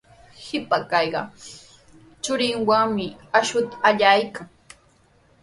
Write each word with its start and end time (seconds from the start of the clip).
Qipa 0.43 0.77
kaq 0.91 1.13
churinwanmi 2.23 3.05
akshuta 3.37 3.75
allaykan. 3.87 4.47